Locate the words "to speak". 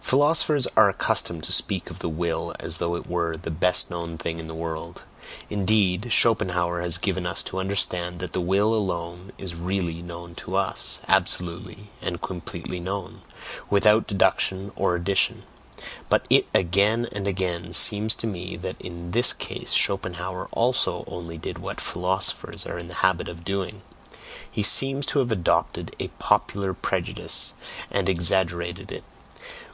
1.44-1.90